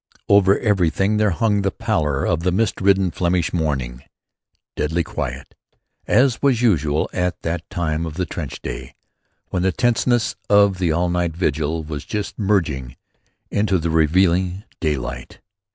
Over 0.27 0.57
everything 0.57 1.17
there 1.17 1.29
hung 1.29 1.61
the 1.61 1.69
pallor 1.69 2.25
of 2.25 2.39
the 2.41 2.51
mist 2.51 2.81
ridden 2.81 3.11
Flemish 3.11 3.53
morning, 3.53 4.01
deadly 4.75 5.03
quiet, 5.03 5.53
as 6.07 6.41
was 6.41 6.59
usual 6.63 7.07
at 7.13 7.43
that 7.43 7.69
time 7.69 8.07
of 8.07 8.15
the 8.15 8.25
trench 8.25 8.63
day 8.63 8.95
when 9.49 9.61
the 9.61 9.71
tenseness 9.71 10.35
of 10.49 10.79
the 10.79 10.91
all 10.91 11.07
night 11.11 11.37
vigil 11.37 11.83
was 11.83 12.03
just 12.03 12.39
merging 12.39 12.95
into 13.51 13.77
the 13.77 13.91
relieving 13.91 14.63
daylight. 14.79 15.39